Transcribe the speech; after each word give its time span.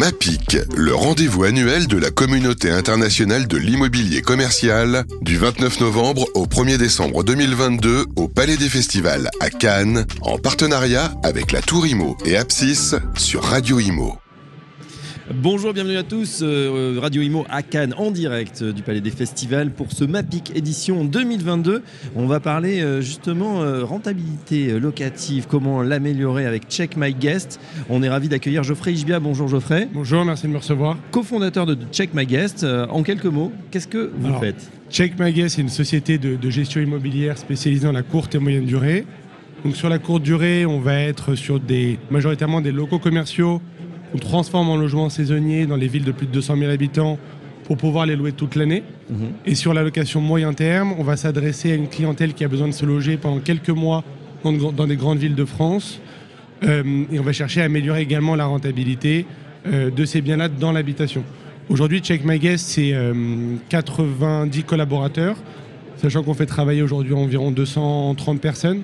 MAPIC, 0.00 0.56
le 0.74 0.94
rendez-vous 0.94 1.44
annuel 1.44 1.86
de 1.86 1.98
la 1.98 2.10
communauté 2.10 2.70
internationale 2.70 3.46
de 3.46 3.58
l'immobilier 3.58 4.22
commercial, 4.22 5.04
du 5.20 5.36
29 5.36 5.80
novembre 5.80 6.26
au 6.32 6.46
1er 6.46 6.78
décembre 6.78 7.22
2022 7.22 8.06
au 8.16 8.26
Palais 8.26 8.56
des 8.56 8.70
Festivals 8.70 9.28
à 9.40 9.50
Cannes, 9.50 10.06
en 10.22 10.38
partenariat 10.38 11.12
avec 11.22 11.52
la 11.52 11.60
Tour 11.60 11.86
Imo 11.86 12.16
et 12.24 12.38
Apsis 12.38 12.94
sur 13.18 13.44
Radio 13.44 13.78
Imo. 13.78 14.16
Bonjour, 15.32 15.72
bienvenue 15.72 15.96
à 15.96 16.02
tous. 16.02 16.40
Euh, 16.42 16.98
Radio 17.00 17.22
Imo 17.22 17.46
à 17.48 17.62
Cannes 17.62 17.94
en 17.96 18.10
direct 18.10 18.64
du 18.64 18.82
Palais 18.82 19.00
des 19.00 19.12
Festivals 19.12 19.70
pour 19.70 19.92
ce 19.92 20.02
MAPIC 20.02 20.56
édition 20.56 21.04
2022. 21.04 21.84
On 22.16 22.26
va 22.26 22.40
parler 22.40 22.80
euh, 22.80 23.00
justement 23.00 23.62
euh, 23.62 23.84
rentabilité 23.84 24.80
locative, 24.80 25.46
comment 25.48 25.82
l'améliorer 25.82 26.46
avec 26.46 26.68
Check 26.68 26.96
My 26.96 27.14
Guest. 27.14 27.60
On 27.88 28.02
est 28.02 28.08
ravi 28.08 28.28
d'accueillir 28.28 28.64
Geoffrey 28.64 28.92
Ishbia. 28.92 29.20
Bonjour 29.20 29.46
Geoffrey. 29.46 29.88
Bonjour, 29.94 30.24
merci 30.24 30.48
de 30.48 30.52
me 30.52 30.58
recevoir. 30.58 30.96
Co-fondateur 31.12 31.64
de 31.64 31.78
Check 31.92 32.12
My 32.12 32.26
Guest. 32.26 32.66
En 32.90 33.04
quelques 33.04 33.26
mots, 33.26 33.52
qu'est-ce 33.70 33.88
que 33.88 34.10
vous 34.18 34.36
faites? 34.40 34.68
Check 34.90 35.16
My 35.16 35.32
Guest, 35.32 35.54
c'est 35.54 35.62
une 35.62 35.68
société 35.68 36.18
de, 36.18 36.34
de 36.34 36.50
gestion 36.50 36.80
immobilière 36.80 37.38
spécialisée 37.38 37.86
dans 37.86 37.92
la 37.92 38.02
courte 38.02 38.34
et 38.34 38.40
moyenne 38.40 38.66
durée. 38.66 39.06
Donc 39.64 39.76
sur 39.76 39.88
la 39.88 40.00
courte 40.00 40.24
durée, 40.24 40.66
on 40.66 40.80
va 40.80 40.98
être 40.98 41.36
sur 41.36 41.60
des 41.60 41.98
majoritairement 42.10 42.60
des 42.60 42.72
locaux 42.72 42.98
commerciaux 42.98 43.60
on 44.14 44.18
transforme 44.18 44.68
en 44.68 44.76
logement 44.76 45.08
saisonnier 45.08 45.66
dans 45.66 45.76
les 45.76 45.88
villes 45.88 46.04
de 46.04 46.12
plus 46.12 46.26
de 46.26 46.32
200 46.32 46.56
000 46.56 46.70
habitants 46.70 47.18
pour 47.64 47.76
pouvoir 47.76 48.06
les 48.06 48.16
louer 48.16 48.32
toute 48.32 48.56
l'année. 48.56 48.82
Mhm. 49.08 49.16
Et 49.46 49.54
sur 49.54 49.74
la 49.74 49.82
location 49.82 50.20
moyen 50.20 50.52
terme, 50.52 50.92
on 50.98 51.04
va 51.04 51.16
s'adresser 51.16 51.72
à 51.72 51.74
une 51.76 51.88
clientèle 51.88 52.34
qui 52.34 52.44
a 52.44 52.48
besoin 52.48 52.66
de 52.66 52.72
se 52.72 52.84
loger 52.84 53.16
pendant 53.16 53.38
quelques 53.38 53.70
mois 53.70 54.02
dans, 54.42 54.86
des 54.86 54.96
grandes 54.96 55.18
villes 55.18 55.34
de 55.34 55.44
France. 55.44 56.00
Euh, 56.62 57.04
et 57.12 57.18
on 57.18 57.22
va 57.22 57.32
chercher 57.32 57.62
à 57.62 57.64
améliorer 57.64 58.02
également 58.02 58.34
la 58.34 58.46
rentabilité 58.46 59.26
euh, 59.66 59.90
de 59.90 60.04
ces 60.04 60.20
biens-là 60.20 60.48
dans 60.48 60.72
l'habitation. 60.72 61.22
Aujourd'hui, 61.68 62.00
Check 62.00 62.24
My 62.24 62.38
Guest, 62.38 62.66
c'est 62.66 62.92
90 63.68 64.58
euh, 64.58 64.62
collaborateurs, 64.66 65.36
sachant 65.96 66.22
qu'on 66.22 66.34
fait 66.34 66.46
travailler 66.46 66.82
aujourd'hui 66.82 67.14
environ 67.14 67.52
230 67.52 68.40
personnes, 68.40 68.82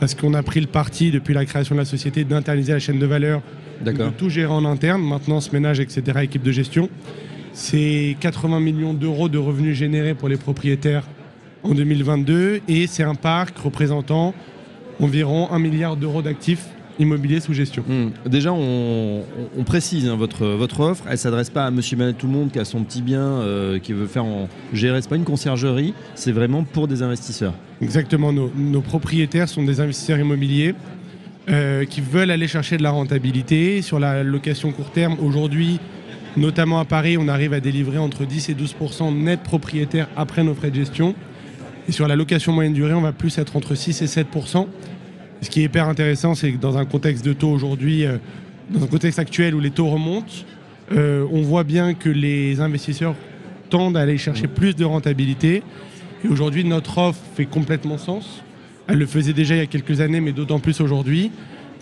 parce 0.00 0.14
qu'on 0.14 0.34
a 0.34 0.42
pris 0.42 0.60
le 0.60 0.66
parti, 0.66 1.10
depuis 1.10 1.34
la 1.34 1.44
création 1.44 1.74
de 1.74 1.80
la 1.80 1.84
société, 1.84 2.24
d'internaliser 2.24 2.72
la 2.72 2.78
chaîne 2.78 2.98
de 2.98 3.06
valeur 3.06 3.42
de 3.84 4.10
tout 4.10 4.28
gérer 4.28 4.52
en 4.52 4.64
interne, 4.64 5.02
maintenance, 5.02 5.52
ménage, 5.52 5.80
etc., 5.80 6.20
équipe 6.22 6.42
de 6.42 6.52
gestion. 6.52 6.88
C'est 7.52 8.16
80 8.20 8.60
millions 8.60 8.94
d'euros 8.94 9.28
de 9.28 9.38
revenus 9.38 9.76
générés 9.76 10.14
pour 10.14 10.28
les 10.28 10.36
propriétaires 10.36 11.04
en 11.62 11.74
2022 11.74 12.60
et 12.68 12.86
c'est 12.86 13.02
un 13.02 13.14
parc 13.14 13.58
représentant 13.58 14.34
environ 15.00 15.50
1 15.50 15.58
milliard 15.58 15.96
d'euros 15.96 16.22
d'actifs 16.22 16.66
immobiliers 16.98 17.40
sous 17.40 17.52
gestion. 17.52 17.84
Hmm. 17.86 18.10
Déjà, 18.28 18.52
on, 18.52 19.22
précise 19.64 20.08
hein, 20.08 20.16
votre, 20.16 20.46
votre 20.46 20.80
offre. 20.80 21.04
Elle 21.06 21.12
ne 21.12 21.16
s'adresse 21.16 21.50
pas 21.50 21.66
à 21.66 21.70
monsieur 21.70 21.98
et 22.00 22.14
tout 22.14 22.26
le 22.26 22.32
monde 22.32 22.50
qui 22.50 22.58
a 22.58 22.64
son 22.64 22.82
petit 22.84 23.02
bien, 23.02 23.20
euh, 23.20 23.78
qui 23.78 23.92
veut 23.92 24.06
faire 24.06 24.24
en 24.24 24.48
gérer. 24.72 25.00
Ce 25.00 25.06
n'est 25.06 25.10
pas 25.10 25.16
une 25.16 25.24
conciergerie, 25.24 25.94
c'est 26.14 26.32
vraiment 26.32 26.64
pour 26.64 26.88
des 26.88 27.02
investisseurs. 27.02 27.54
Exactement. 27.80 28.32
nos 28.32 28.80
propriétaires 28.80 29.48
sont 29.48 29.62
des 29.62 29.80
investisseurs 29.80 30.18
immobiliers 30.18 30.74
euh, 31.50 31.86
qui 31.86 32.02
veulent 32.02 32.30
aller 32.30 32.46
chercher 32.46 32.76
de 32.76 32.82
la 32.82 32.90
rentabilité. 32.90 33.80
Sur 33.80 33.98
la 33.98 34.22
location 34.22 34.70
court 34.70 34.90
terme, 34.90 35.16
aujourd'hui, 35.22 35.80
notamment 36.36 36.78
à 36.78 36.84
Paris, 36.84 37.16
on 37.18 37.26
arrive 37.26 37.54
à 37.54 37.60
délivrer 37.60 37.96
entre 37.96 38.26
10 38.26 38.50
et 38.50 38.54
12% 38.54 39.16
net 39.16 39.40
propriétaires 39.40 40.08
après 40.14 40.44
nos 40.44 40.54
frais 40.54 40.70
de 40.70 40.74
gestion. 40.74 41.14
Et 41.88 41.92
sur 41.92 42.06
la 42.06 42.16
location 42.16 42.52
moyenne 42.52 42.74
durée, 42.74 42.92
on 42.92 43.00
va 43.00 43.12
plus 43.12 43.38
être 43.38 43.56
entre 43.56 43.74
6 43.74 44.02
et 44.02 44.06
7 44.06 44.26
Ce 45.40 45.50
qui 45.50 45.60
est 45.60 45.64
hyper 45.64 45.88
intéressant, 45.88 46.34
c'est 46.34 46.52
que 46.52 46.58
dans 46.58 46.78
un 46.78 46.84
contexte 46.84 47.24
de 47.24 47.32
taux 47.32 47.50
aujourd'hui, 47.50 48.04
euh, 48.04 48.18
dans 48.70 48.82
un 48.82 48.86
contexte 48.88 49.18
actuel 49.18 49.54
où 49.54 49.60
les 49.60 49.70
taux 49.70 49.88
remontent, 49.88 50.32
euh, 50.92 51.26
on 51.30 51.42
voit 51.42 51.64
bien 51.64 51.94
que 51.94 52.08
les 52.08 52.60
investisseurs 52.60 53.14
tendent 53.70 53.96
à 53.96 54.00
aller 54.00 54.18
chercher 54.18 54.48
plus 54.48 54.74
de 54.74 54.84
rentabilité. 54.84 55.62
Et 56.24 56.28
aujourd'hui, 56.28 56.64
notre 56.64 56.98
offre 56.98 57.20
fait 57.34 57.44
complètement 57.44 57.98
sens. 57.98 58.42
Elle 58.88 58.98
le 58.98 59.06
faisait 59.06 59.32
déjà 59.32 59.54
il 59.54 59.58
y 59.58 59.62
a 59.62 59.66
quelques 59.66 60.00
années, 60.00 60.20
mais 60.20 60.32
d'autant 60.32 60.58
plus 60.58 60.80
aujourd'hui, 60.80 61.30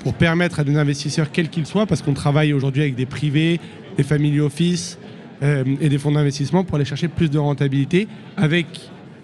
pour 0.02 0.14
permettre 0.14 0.60
à 0.60 0.64
des 0.64 0.76
investisseurs, 0.76 1.30
quels 1.30 1.48
qu'ils 1.48 1.66
soient, 1.66 1.86
parce 1.86 2.02
qu'on 2.02 2.14
travaille 2.14 2.52
aujourd'hui 2.52 2.82
avec 2.82 2.94
des 2.94 3.06
privés, 3.06 3.60
des 3.96 4.02
family 4.02 4.40
office 4.40 4.98
euh, 5.42 5.64
et 5.80 5.88
des 5.88 5.98
fonds 5.98 6.12
d'investissement, 6.12 6.64
pour 6.64 6.76
aller 6.76 6.84
chercher 6.84 7.08
plus 7.08 7.30
de 7.30 7.38
rentabilité 7.38 8.08
avec 8.36 8.66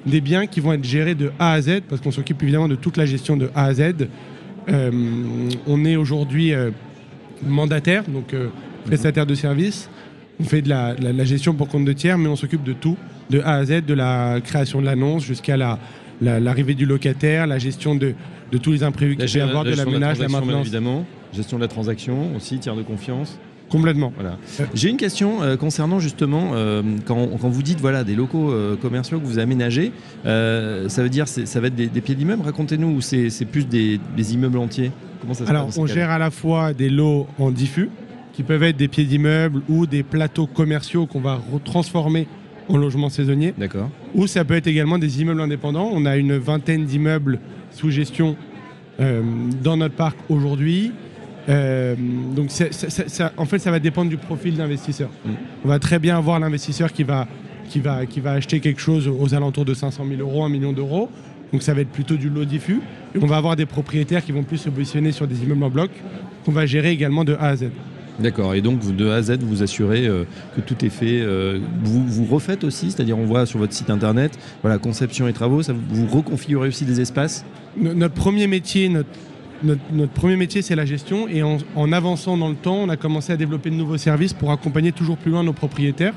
des 0.06 0.20
biens 0.20 0.46
qui 0.46 0.60
vont 0.60 0.72
être 0.72 0.84
gérés 0.84 1.14
de 1.14 1.30
A 1.38 1.52
à 1.52 1.60
Z, 1.60 1.82
parce 1.88 2.00
qu'on 2.00 2.10
s'occupe 2.10 2.42
évidemment 2.42 2.68
de 2.68 2.76
toute 2.76 2.96
la 2.96 3.06
gestion 3.06 3.36
de 3.36 3.50
A 3.54 3.64
à 3.64 3.74
Z. 3.74 4.08
Euh, 4.68 4.90
on 5.66 5.84
est 5.84 5.96
aujourd'hui 5.96 6.52
euh, 6.52 6.70
mandataire, 7.44 8.04
donc 8.04 8.34
prestataire 8.84 9.26
de 9.26 9.34
services. 9.34 9.88
On 10.40 10.44
fait 10.44 10.62
de 10.62 10.68
la, 10.68 10.94
la, 10.94 11.24
gestion 11.24 11.54
pour 11.54 11.68
compte 11.68 11.84
de 11.84 11.92
tiers, 11.92 12.18
mais 12.18 12.28
on 12.28 12.36
s'occupe 12.36 12.64
de 12.64 12.72
tout, 12.72 12.96
de 13.30 13.40
A 13.40 13.54
à 13.54 13.64
Z, 13.64 13.84
de 13.84 13.94
la 13.94 14.40
création 14.42 14.80
de 14.80 14.86
l'annonce 14.86 15.24
jusqu'à 15.24 15.56
la, 15.56 15.78
l'arrivée 16.22 16.74
du 16.74 16.86
locataire, 16.86 17.46
la 17.46 17.58
gestion 17.58 17.94
de, 17.94 18.14
tous 18.62 18.72
les 18.72 18.82
imprévus 18.82 19.16
qu'il 19.16 19.30
peut 19.30 19.38
y 19.38 19.40
avoir, 19.40 19.64
de 19.64 19.74
la 19.74 19.84
ménage, 19.84 20.18
la, 20.18 20.28
maintenance. 20.28 20.62
Évidemment, 20.62 21.04
gestion 21.32 21.56
de 21.58 21.62
la 21.62 21.68
transaction 21.68 22.34
aussi, 22.36 22.58
tiers 22.58 22.76
de 22.76 22.82
confiance. 22.82 23.38
Complètement. 23.72 24.12
Voilà. 24.14 24.36
J'ai 24.74 24.90
une 24.90 24.98
question 24.98 25.42
euh, 25.42 25.56
concernant 25.56 25.98
justement 25.98 26.50
euh, 26.52 26.82
quand, 27.06 27.26
vous 27.38 27.62
dites 27.62 27.80
voilà 27.80 28.04
des 28.04 28.14
locaux 28.14 28.50
euh, 28.50 28.76
commerciaux 28.76 29.18
que 29.18 29.24
vous 29.24 29.38
aménagez, 29.38 29.92
ça 30.24 31.02
veut 31.02 31.08
dire 31.08 31.26
ça 31.26 31.60
va 31.60 31.68
être 31.68 31.74
des, 31.74 31.88
pieds 32.02 32.14
d'immeubles. 32.14 32.42
Racontez-nous 32.42 32.88
ou 32.88 33.00
c'est 33.00 33.46
plus 33.50 33.66
des, 33.66 33.98
immeubles 34.34 34.58
entiers? 34.58 34.92
Comment 35.22 35.32
ça 35.34 35.46
se 35.46 35.50
Alors 35.50 35.70
on 35.78 35.86
gère 35.86 36.10
à 36.10 36.18
la 36.18 36.30
fois 36.30 36.74
des 36.74 36.90
lots 36.90 37.26
en 37.38 37.50
diffus 37.50 37.88
qui 38.34 38.42
peuvent 38.42 38.62
être 38.62 38.76
des 38.76 38.88
pieds 38.88 39.04
d'immeubles 39.04 39.62
ou 39.68 39.86
des 39.86 40.02
plateaux 40.02 40.46
commerciaux 40.46 41.06
qu'on 41.06 41.20
va 41.20 41.40
transformer 41.64 42.28
en 42.68 42.76
logement 42.76 43.08
saisonnier. 43.08 43.54
D'accord. 43.56 43.88
Ou 44.14 44.26
ça 44.26 44.44
peut 44.44 44.54
être 44.54 44.66
également 44.66 44.98
des 44.98 45.20
immeubles 45.20 45.40
indépendants. 45.40 45.88
On 45.92 46.04
a 46.04 46.16
une 46.16 46.36
vingtaine 46.36 46.84
d'immeubles 46.84 47.40
sous 47.70 47.90
gestion 47.90 48.36
euh, 49.00 49.22
dans 49.62 49.76
notre 49.76 49.94
parc 49.94 50.16
aujourd'hui. 50.28 50.92
Euh, 51.48 51.94
donc 52.36 52.50
en 53.36 53.44
fait, 53.46 53.58
ça 53.58 53.70
va 53.70 53.78
dépendre 53.78 54.10
du 54.10 54.16
profil 54.16 54.56
d'investisseur. 54.56 55.10
Mm. 55.24 55.30
On 55.64 55.68
va 55.68 55.78
très 55.78 55.98
bien 55.98 56.16
avoir 56.16 56.38
l'investisseur 56.38 56.92
qui 56.92 57.02
va, 57.02 57.26
qui, 57.68 57.80
va, 57.80 58.06
qui 58.06 58.20
va 58.20 58.32
acheter 58.32 58.60
quelque 58.60 58.80
chose 58.80 59.08
aux 59.08 59.34
alentours 59.34 59.64
de 59.64 59.74
500 59.74 60.04
000 60.08 60.20
euros, 60.20 60.44
1 60.44 60.48
million 60.48 60.72
d'euros. 60.72 61.08
Donc 61.52 61.62
ça 61.62 61.74
va 61.74 61.82
être 61.82 61.90
plutôt 61.90 62.16
du 62.16 62.30
lot 62.30 62.44
diffus. 62.44 62.80
Et 63.14 63.18
on 63.20 63.26
va 63.26 63.36
avoir 63.36 63.56
des 63.56 63.66
propriétaires 63.66 64.24
qui 64.24 64.32
vont 64.32 64.42
plus 64.42 64.58
se 64.58 64.70
positionner 64.70 65.12
sur 65.12 65.26
des 65.26 65.42
immeubles 65.42 65.64
en 65.64 65.70
bloc 65.70 65.90
qu'on 66.44 66.52
va 66.52 66.66
gérer 66.66 66.90
également 66.90 67.24
de 67.24 67.34
A 67.34 67.48
à 67.48 67.56
Z. 67.56 67.66
D'accord, 68.18 68.54
et 68.54 68.60
donc 68.60 68.94
de 68.94 69.08
A 69.08 69.16
à 69.16 69.22
Z, 69.22 69.38
vous 69.40 69.48
vous 69.48 69.62
assurez 69.62 70.06
euh, 70.06 70.24
que 70.54 70.60
tout 70.60 70.84
est 70.84 70.90
fait. 70.90 71.20
Euh, 71.22 71.58
vous, 71.82 72.06
vous 72.06 72.24
refaites 72.24 72.62
aussi, 72.62 72.90
c'est-à-dire 72.90 73.18
on 73.18 73.24
voit 73.24 73.46
sur 73.46 73.58
votre 73.58 73.72
site 73.72 73.90
internet, 73.90 74.38
voilà, 74.60 74.78
conception 74.78 75.28
et 75.28 75.32
travaux, 75.32 75.62
ça, 75.62 75.72
vous 75.72 76.06
reconfigurez 76.06 76.68
aussi 76.68 76.84
des 76.84 77.00
espaces? 77.00 77.44
Notre 77.76 78.14
premier 78.14 78.46
métier, 78.46 78.90
notre, 78.90 79.08
notre, 79.64 80.12
premier 80.12 80.36
métier, 80.36 80.62
c'est 80.62 80.74
la 80.74 80.84
gestion, 80.84 81.28
et 81.28 81.42
en, 81.42 81.92
avançant 81.92 82.36
dans 82.36 82.48
le 82.48 82.54
temps, 82.54 82.76
on 82.76 82.88
a 82.88 82.96
commencé 82.96 83.32
à 83.32 83.36
développer 83.36 83.70
de 83.70 83.74
nouveaux 83.74 83.96
services 83.96 84.32
pour 84.32 84.50
accompagner 84.50 84.92
toujours 84.92 85.16
plus 85.16 85.30
loin 85.30 85.42
nos 85.42 85.52
propriétaires. 85.52 86.14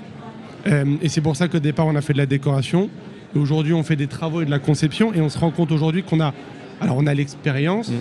Euh, 0.68 0.86
et 1.02 1.10
c'est 1.10 1.22
pour 1.22 1.36
ça 1.36 1.48
qu'au 1.48 1.60
départ, 1.60 1.88
on 1.88 1.96
a 1.96 2.02
fait 2.02 2.14
de 2.14 2.18
la 2.18 2.26
décoration. 2.26 2.90
Et 3.36 3.40
aujourd'hui, 3.40 3.74
on 3.74 3.84
fait 3.84 3.96
des 3.96 4.08
travaux 4.08 4.42
et 4.42 4.46
de 4.46 4.52
la 4.52 4.60
conception, 4.60 5.14
et 5.14 5.22
on 5.22 5.30
se 5.30 5.38
rend 5.38 5.52
compte 5.52 5.72
aujourd'hui 5.72 6.04
qu'on 6.04 6.20
a, 6.22 6.34
alors 6.82 6.98
on 6.98 7.08
a 7.08 7.14
l'expérience, 7.14 7.90
mm. 7.90 7.94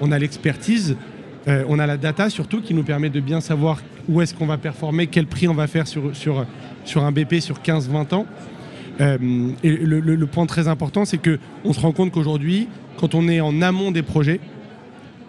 on 0.00 0.12
a 0.12 0.18
l'expertise, 0.18 0.96
euh, 1.48 1.64
on 1.68 1.78
a 1.78 1.86
la 1.86 1.96
data 1.96 2.30
surtout 2.30 2.60
qui 2.60 2.74
nous 2.74 2.84
permet 2.84 3.10
de 3.10 3.20
bien 3.20 3.40
savoir 3.40 3.80
où 4.08 4.20
est-ce 4.20 4.34
qu'on 4.34 4.46
va 4.46 4.58
performer, 4.58 5.06
quel 5.06 5.26
prix 5.26 5.48
on 5.48 5.54
va 5.54 5.66
faire 5.66 5.86
sur, 5.86 6.14
sur, 6.14 6.46
sur 6.84 7.04
un 7.04 7.12
BP 7.12 7.40
sur 7.40 7.58
15-20 7.58 8.14
ans. 8.14 8.26
Euh, 9.00 9.18
et 9.62 9.70
le, 9.70 10.26
point 10.26 10.46
très 10.46 10.68
important, 10.68 11.04
c'est 11.04 11.18
qu'on 11.18 11.72
se 11.72 11.80
rend 11.80 11.92
compte 11.92 12.12
qu'aujourd'hui, 12.12 12.68
quand 12.96 13.14
on 13.14 13.28
est 13.28 13.40
en 13.40 13.60
amont 13.60 13.90
des 13.90 14.02
projets, 14.02 14.40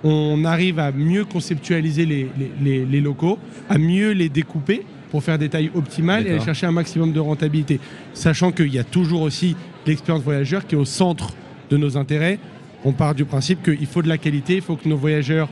on 0.05 0.45
arrive 0.45 0.77
à 0.77 0.91
mieux 0.91 1.25
conceptualiser 1.25 2.05
les, 2.05 3.01
locaux, 3.01 3.39
à 3.67 3.79
mieux 3.79 4.11
les 4.11 4.29
découper 4.29 4.83
pour 5.09 5.23
faire 5.23 5.39
des 5.39 5.49
tailles 5.49 5.71
optimales 5.73 6.27
et 6.27 6.31
aller 6.31 6.45
chercher 6.45 6.67
un 6.67 6.71
maximum 6.71 7.11
de 7.11 7.19
rentabilité. 7.19 7.79
Sachant 8.13 8.51
qu'il 8.51 8.71
y 8.71 8.77
a 8.77 8.83
toujours 8.83 9.23
aussi 9.23 9.55
l'expérience 9.87 10.23
voyageur 10.23 10.67
qui 10.67 10.75
est 10.75 10.77
au 10.77 10.85
centre 10.85 11.33
de 11.71 11.77
nos 11.77 11.97
intérêts. 11.97 12.37
On 12.83 12.91
part 12.91 13.15
du 13.15 13.25
principe 13.25 13.63
qu'il 13.63 13.87
faut 13.87 14.03
de 14.03 14.07
la 14.07 14.19
qualité, 14.19 14.57
il 14.57 14.61
faut 14.61 14.75
que 14.75 14.87
nos 14.87 14.97
voyageurs 14.97 15.49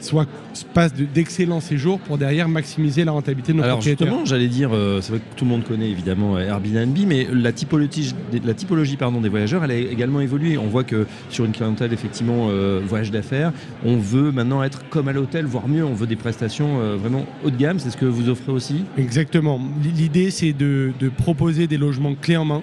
soit 0.00 0.26
passe 0.74 0.92
d'excellents 0.94 1.60
séjours 1.60 1.98
pour 2.00 2.18
derrière 2.18 2.48
maximiser 2.48 3.04
la 3.04 3.12
rentabilité 3.12 3.52
de 3.52 3.58
nos 3.58 3.64
Alors 3.64 3.80
justement, 3.80 4.24
j'allais 4.24 4.48
dire, 4.48 4.70
euh, 4.72 5.00
c'est 5.00 5.12
vrai 5.12 5.20
que 5.20 5.36
tout 5.36 5.44
le 5.44 5.50
monde 5.50 5.64
connaît 5.64 5.90
évidemment 5.90 6.36
euh, 6.36 6.46
Airbnb, 6.46 6.96
mais 7.06 7.26
la 7.32 7.52
typologie, 7.52 8.14
la 8.44 8.54
typologie 8.54 8.96
pardon, 8.96 9.20
des 9.20 9.28
voyageurs, 9.28 9.64
elle 9.64 9.70
a 9.70 9.76
également 9.76 10.20
évolué. 10.20 10.58
On 10.58 10.66
voit 10.66 10.84
que 10.84 11.06
sur 11.30 11.44
une 11.44 11.52
clientèle 11.52 11.92
effectivement 11.92 12.48
euh, 12.50 12.80
voyage 12.86 13.10
d'affaires, 13.10 13.52
on 13.84 13.96
veut 13.96 14.32
maintenant 14.32 14.62
être 14.62 14.88
comme 14.88 15.08
à 15.08 15.12
l'hôtel, 15.12 15.46
voire 15.46 15.68
mieux, 15.68 15.84
on 15.84 15.94
veut 15.94 16.06
des 16.06 16.16
prestations 16.16 16.96
vraiment 16.96 17.26
haut 17.44 17.50
de 17.50 17.56
gamme. 17.56 17.78
C'est 17.78 17.90
ce 17.90 17.96
que 17.96 18.06
vous 18.06 18.28
offrez 18.28 18.52
aussi? 18.52 18.84
Exactement. 18.96 19.60
L'idée, 19.82 20.30
c'est 20.30 20.52
de, 20.52 20.92
proposer 21.16 21.66
des 21.66 21.78
logements 21.78 22.14
clés 22.14 22.36
en 22.36 22.44
main. 22.44 22.62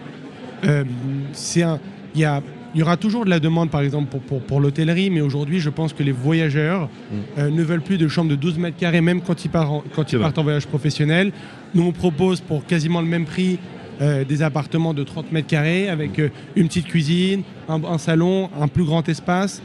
c'est 1.34 1.64
un, 1.64 1.80
il 2.14 2.22
y 2.22 2.26
a 2.26 2.42
il 2.76 2.80
y 2.80 2.84
aura 2.84 2.98
toujours 2.98 3.24
de 3.24 3.30
la 3.30 3.40
demande, 3.40 3.70
par 3.70 3.80
exemple, 3.80 4.10
pour, 4.10 4.20
pour, 4.20 4.42
pour 4.42 4.60
l'hôtellerie, 4.60 5.10
mais 5.10 5.22
aujourd'hui, 5.22 5.62
je 5.62 5.70
pense 5.70 5.94
que 5.94 6.04
les 6.04 6.12
voyageurs 6.12 6.90
euh, 7.38 7.50
ne 7.50 7.64
veulent 7.64 7.82
plus 7.82 7.98
de 7.98 8.10
chambres 8.10 8.30
de 8.30 8.36
12 8.36 8.58
mètres 8.58 8.76
carrés, 8.76 9.00
même 9.00 9.22
quand 9.22 9.46
ils 9.46 9.50
partent 9.50 9.70
en, 9.70 9.84
quand 9.96 10.04
C'est 10.10 10.18
ils 10.18 10.20
partent 10.20 10.38
en 10.38 10.44
voyage 10.44 10.68
professionnel. 10.68 11.32
Nous, 11.74 11.84
on 11.84 11.94
propose 11.94 12.42
pour 12.42 12.66
quasiment 12.66 13.00
le 13.00 13.08
même 13.08 13.24
prix 13.24 13.60
euh, 14.02 14.26
des 14.26 14.44
appartements 14.44 14.94
de 14.94 15.04
30 15.04 15.32
mètres 15.32 15.48
carrés 15.48 15.88
avec 15.88 16.20
euh, 16.20 16.28
une 16.58 16.68
petite 16.68 16.88
cuisine, 16.88 17.44
un, 17.70 17.82
un 17.86 17.98
salon, 17.98 18.50
un 18.60 18.68
plus 18.68 18.84
grand 18.84 19.08
espace 19.08 19.62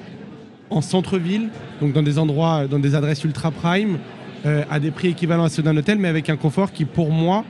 en 0.71 0.81
centre-ville, 0.81 1.49
donc 1.81 1.93
dans 1.93 2.05
des 2.05 2.17
endroits, 2.17 2.69
dans 2.69 2.79
des 2.79 2.95
adresses 2.95 3.25
ultra 3.25 3.51
prime, 3.51 3.99
à 4.45 4.79
des 4.79 4.91
prix 4.93 5.09
équivalents 5.09 5.45
à 5.45 5.49
ceux 5.51 5.63
d'un 5.65 5.77
hôtel, 5.77 5.99
mais 5.99 6.09
avec 6.09 6.31
un 6.31 6.37
confort 6.37 6.73
qui, 6.73 6.85
pour 6.87 7.11
moi, 7.11 7.45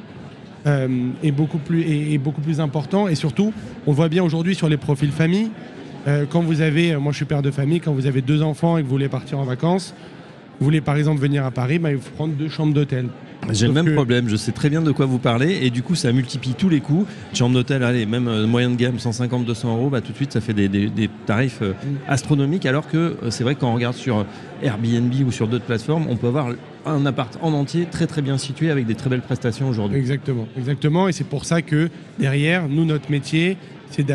est, 0.67 1.33
beaucoup 1.33 1.59
plus, 1.59 2.19
beaucoup 2.19 2.41
plus 2.41 2.61
important. 2.61 3.09
Et 3.09 3.15
surtout, 3.15 3.53
on 3.87 3.93
voit 3.93 4.09
bien 4.09 4.23
aujourd'hui 4.23 4.55
sur 4.55 4.69
les 4.69 4.77
profils 4.77 5.11
famille. 5.11 5.51
euh, 6.09 6.25
quand 6.29 6.41
vous 6.41 6.61
avez, 6.61 6.97
moi 6.97 7.12
je 7.12 7.17
suis 7.17 7.25
père 7.25 7.43
de 7.43 7.51
famille, 7.51 7.81
quand 7.81 7.93
vous 7.93 8.07
avez 8.07 8.23
deux 8.23 8.43
enfants 8.43 8.79
et 8.79 8.81
que 8.81 8.87
vous 8.87 8.93
voulez 8.93 9.09
partir 9.09 9.39
en 9.39 9.45
vacances, 9.45 9.95
vous 10.61 10.65
voulez 10.65 10.81
par 10.83 10.97
exemple 10.97 11.21
venir 11.21 11.45
à 11.45 11.51
Paris, 11.51 11.79
bah, 11.79 11.91
il 11.91 11.99
faut 11.99 12.11
prendre 12.15 12.35
deux 12.35 12.49
chambres 12.49 12.75
d'hôtel. 12.75 13.07
J'ai 13.53 13.67
le 13.67 13.73
même 13.73 13.87
que- 13.87 13.95
problème, 13.95 14.29
je 14.29 14.37
sais 14.37 14.53
très 14.53 14.69
bien 14.69 14.83
de 14.83 14.93
quoi 14.93 15.07
vous 15.07 15.19
parlez 15.19 15.61
et 15.62 15.71
du 15.71 15.83
coup 15.83 15.95
ça 15.95 16.12
multiplie 16.12 16.53
tous 16.57 16.69
les 16.69 16.81
coûts. 16.81 17.07
Chambre 17.33 17.55
d'hôtel, 17.55 17.83
allez, 17.83 18.05
même 18.05 18.29
euh, 18.29 18.47
moyen 18.47 18.69
de 18.71 18.77
gamme, 18.77 18.97
150-200 18.99 19.69
euros, 19.69 19.89
bah, 19.89 20.03
tout 20.03 20.12
de 20.12 20.17
suite 20.17 20.33
ça 20.35 20.43
fait 20.43 20.53
des, 20.53 20.69
des- 20.69 20.89
des 20.91 21.09
tarifs 21.27 21.61
euh, 21.62 21.73
astronomiques 22.07 22.67
alors 22.67 22.87
que 22.87 22.97
euh, 22.99 23.31
c'est 23.31 23.43
vrai 23.43 23.55
que 23.55 23.61
quand 23.61 23.71
on 23.71 23.75
regarde 23.75 23.95
sur 23.97 24.27
Airbnb 24.62 25.12
ou 25.27 25.33
sur 25.33 25.49
d'autres 25.49 25.65
plateformes, 25.65 26.05
on 26.11 26.17
peut 26.17 26.27
avoir 26.27 26.51
un 26.85 27.06
appart 27.06 27.39
en 27.43 27.53
entier 27.55 27.87
très 27.91 28.06
très 28.06 28.21
bien 28.23 28.37
situé 28.37 28.71
avec 28.71 28.87
des 28.87 28.95
très 28.95 29.09
belles 29.09 29.21
prestations 29.23 29.69
aujourd'hui. 29.69 29.97
Exactement, 29.99 30.47
exactement. 30.59 31.09
Et 31.09 31.13
c'est 31.13 31.25
pour 31.27 31.47
ça 31.47 31.63
que 31.63 31.89
derrière, 32.19 32.69
nous, 32.69 32.85
notre 32.85 33.11
métier, 33.11 33.56
c'est 33.91 34.06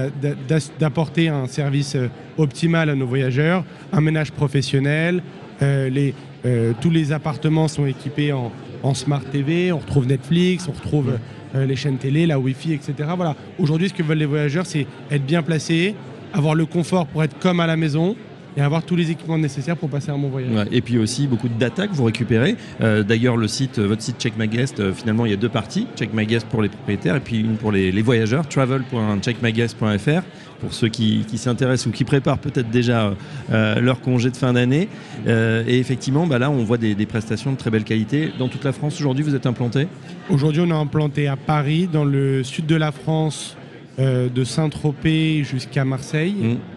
d'apporter 0.79 1.29
un 1.29 1.47
service 1.47 1.95
euh, 1.95 2.07
optimal 2.37 2.89
à 2.89 2.95
nos 2.95 3.07
voyageurs, 3.07 3.63
un 3.91 4.01
ménage 4.01 4.31
professionnel. 4.31 5.21
euh, 5.61 5.89
les, 5.89 6.13
euh, 6.45 6.73
tous 6.79 6.89
les 6.89 7.11
appartements 7.11 7.67
sont 7.67 7.85
équipés 7.85 8.31
en, 8.31 8.51
en 8.83 8.93
Smart 8.93 9.23
TV. 9.23 9.71
On 9.71 9.79
retrouve 9.79 10.05
Netflix, 10.05 10.67
on 10.67 10.73
retrouve 10.73 11.17
euh, 11.55 11.65
les 11.65 11.75
chaînes 11.75 11.97
télé, 11.97 12.25
la 12.25 12.39
Wi-Fi, 12.39 12.73
etc. 12.73 12.93
Voilà. 13.15 13.35
Aujourd'hui, 13.57 13.89
ce 13.89 13.93
que 13.93 14.03
veulent 14.03 14.19
les 14.19 14.25
voyageurs, 14.25 14.65
c'est 14.65 14.85
être 15.09 15.25
bien 15.25 15.41
placés, 15.41 15.95
avoir 16.33 16.53
le 16.53 16.65
confort 16.65 17.07
pour 17.07 17.23
être 17.23 17.37
comme 17.39 17.59
à 17.59 17.67
la 17.67 17.75
maison 17.77 18.15
et 18.57 18.61
avoir 18.61 18.83
tous 18.83 18.95
les 18.95 19.11
équipements 19.11 19.37
nécessaires 19.37 19.75
pour 19.75 19.89
passer 19.89 20.11
un 20.11 20.17
bon 20.17 20.29
voyage. 20.29 20.51
Ouais, 20.51 20.67
et 20.71 20.81
puis 20.81 20.97
aussi 20.97 21.27
beaucoup 21.27 21.49
de 21.49 21.59
data 21.59 21.87
que 21.87 21.93
vous 21.93 22.05
récupérez. 22.05 22.55
Euh, 22.81 23.03
D'ailleurs, 23.03 23.37
le 23.37 23.47
site, 23.47 23.79
euh, 23.79 23.87
votre 23.87 24.01
site 24.01 24.17
Check 24.19 24.37
My 24.37 24.47
Guest, 24.47 24.79
euh, 24.79 24.93
finalement, 24.93 25.25
il 25.25 25.31
y 25.31 25.33
a 25.33 25.37
deux 25.37 25.49
parties. 25.49 25.87
Check 25.95 26.13
My 26.13 26.25
Guest 26.25 26.47
pour 26.47 26.61
les 26.61 26.69
propriétaires 26.69 27.15
et 27.17 27.19
puis 27.19 27.39
une 27.41 27.57
pour 27.57 27.71
les, 27.71 27.91
les 27.91 28.01
voyageurs. 28.01 28.47
Travel.checkmyguest.fr 28.47 30.21
pour 30.61 30.73
ceux 30.73 30.87
qui, 30.87 31.25
qui 31.27 31.37
s'intéressent 31.37 31.87
ou 31.87 31.91
qui 31.91 32.05
préparent 32.05 32.39
peut-être 32.39 32.69
déjà 32.69 33.13
euh, 33.51 33.81
leur 33.81 33.99
congé 33.99 34.31
de 34.31 34.37
fin 34.37 34.53
d'année. 34.53 34.87
Et 35.27 35.79
effectivement, 35.79 36.25
bah 36.25 36.39
là, 36.39 36.49
on 36.49 36.63
voit 36.63 36.77
des, 36.77 36.95
des 36.95 37.05
prestations 37.05 37.51
de 37.51 37.57
très 37.57 37.69
belle 37.69 37.83
qualité. 37.83 38.31
Dans 38.39 38.47
toute 38.47 38.63
la 38.63 38.71
France, 38.71 38.99
aujourd'hui, 38.99 39.23
vous 39.23 39.35
êtes 39.35 39.45
implanté? 39.45 39.87
Aujourd'hui, 40.29 40.61
on 40.61 40.69
est 40.69 40.71
implanté 40.71 41.27
à 41.27 41.35
Paris, 41.35 41.89
dans 41.91 42.05
le 42.05 42.43
sud 42.43 42.65
de 42.65 42.75
la 42.75 42.91
France, 42.93 43.57
de 43.99 44.43
Saint-Tropez 44.43 45.43
jusqu'à 45.43 45.83
Marseille. 45.83 46.35
Mm. 46.35 46.74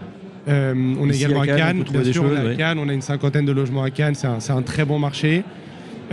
Euh, 0.48 0.94
on 0.98 1.08
est 1.10 1.16
également 1.16 1.40
à 1.40 1.44
à 1.44 1.56
Cannes, 1.56 1.84
bien 1.90 2.04
sûr, 2.12 2.24
on 2.24 2.34
est 2.34 2.38
à 2.38 2.44
ouais. 2.44 2.56
Cannes, 2.56 2.78
on 2.78 2.88
a 2.88 2.92
une 2.92 3.02
cinquantaine 3.02 3.44
de 3.44 3.52
logements 3.52 3.82
à 3.82 3.90
Cannes, 3.90 4.14
c'est 4.14 4.26
un, 4.26 4.40
c'est 4.40 4.52
un 4.52 4.62
très 4.62 4.84
bon 4.84 4.98
marché. 4.98 5.44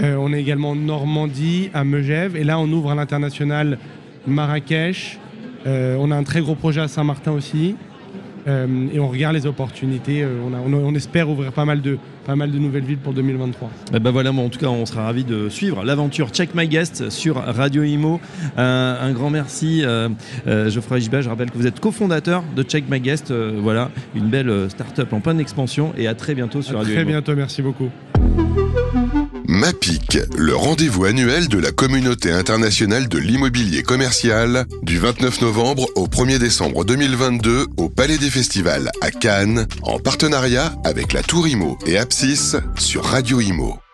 Euh, 0.04 0.18
on 0.20 0.34
est 0.34 0.42
également 0.42 0.72
en 0.72 0.76
Normandie, 0.76 1.70
à 1.74 1.84
Megève, 1.84 2.36
et 2.36 2.44
là 2.44 2.60
on 2.60 2.70
ouvre 2.72 2.92
à 2.92 2.96
l'international 2.96 3.78
Marrakech. 4.28 5.20
Euh, 5.68 5.96
on 6.00 6.12
a 6.12 6.16
un 6.16 6.24
très 6.24 6.42
gros 6.42 6.56
projet 6.56 6.82
à 6.82 6.88
Saint-Martin 6.88 7.32
aussi. 7.32 7.76
Euh, 8.48 8.68
et 8.94 9.00
on 9.00 9.08
regarde 9.08 9.36
les 9.36 9.46
opportunités. 9.48 10.22
Euh, 10.24 10.40
on, 10.48 10.54
a- 10.54 10.60
on- 10.60 10.88
on 10.88 10.94
espère 10.96 11.30
ouvrir 11.30 11.52
pas 11.52 11.66
mal, 11.66 11.82
de, 11.82 11.98
pas 12.26 12.36
mal 12.36 12.52
de 12.52 12.60
nouvelles 12.60 12.84
villes 12.84 12.98
pour 13.00 13.14
2023. 13.14 13.70
Eh 13.94 14.00
ben 14.00 14.12
voilà, 14.12 14.32
en 14.32 14.50
tout 14.50 14.60
cas, 14.60 14.68
on 14.68 14.86
sera 14.86 15.04
ravis 15.06 15.24
de 15.24 15.50
suivre 15.50 15.84
l'aventure 15.84 16.30
Check 16.30 16.54
My 16.54 16.68
Guest 16.68 17.10
sur 17.10 17.36
Radio 17.38 17.84
Imo. 17.84 18.20
Un, 18.58 18.98
un 19.02 19.12
grand 19.14 19.30
merci, 19.32 19.82
euh, 19.84 20.10
euh, 20.48 20.70
Geoffroy 20.70 21.00
Gibet. 21.00 21.22
Je 21.24 21.30
rappelle 21.30 21.50
que 21.50 21.58
vous 21.58 21.68
êtes 21.68 21.80
cofondateur 21.80 22.44
de 22.56 22.62
Check 22.64 22.86
My 22.90 23.00
Guest. 23.00 23.32
Euh, 23.32 23.54
voilà, 23.62 23.90
une 24.16 24.28
belle 24.30 24.50
euh, 24.50 24.70
start-up 24.70 25.12
en 25.14 25.20
pleine 25.22 25.40
expansion. 25.40 25.94
Et 25.98 26.08
à 26.08 26.14
très 26.14 26.36
bientôt 26.36 26.62
sur 26.62 26.76
À 26.76 26.80
Radio 26.80 26.94
très 26.94 27.02
Imo. 27.04 27.12
bientôt, 27.12 27.36
merci 27.36 27.62
beaucoup. 27.62 27.90
MAPIC, 29.66 30.20
le 30.38 30.56
rendez-vous 30.56 31.06
annuel 31.06 31.48
de 31.48 31.58
la 31.58 31.72
communauté 31.72 32.32
internationale 32.32 33.08
de 33.08 33.18
l'immobilier 33.18 33.82
commercial, 33.82 34.68
du 34.84 35.00
29 35.00 35.42
novembre 35.42 35.88
au 35.96 36.06
1er 36.06 36.38
décembre 36.38 36.86
2022 36.86 37.66
au 37.78 37.90
Palais 37.90 38.20
des 38.20 38.30
Festivals 38.30 38.92
à 39.02 39.10
Cannes, 39.10 39.66
en 39.82 39.98
partenariat 39.98 40.76
avec 40.84 41.14
la 41.14 41.24
Tour 41.24 41.48
Imo 41.48 41.80
et 41.88 41.98
Apsis 41.98 42.58
sur 42.78 43.06
Radio 43.06 43.42
Imo. 43.42 43.85